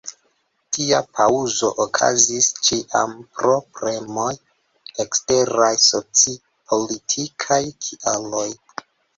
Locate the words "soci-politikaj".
5.89-7.63